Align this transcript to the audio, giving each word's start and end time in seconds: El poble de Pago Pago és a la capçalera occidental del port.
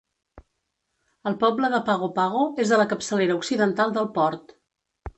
El 1.33 1.37
poble 1.43 1.69
de 1.75 1.81
Pago 1.91 2.09
Pago 2.17 2.43
és 2.65 2.75
a 2.79 2.83
la 2.83 2.91
capçalera 2.97 3.39
occidental 3.45 3.99
del 4.01 4.13
port. 4.21 4.61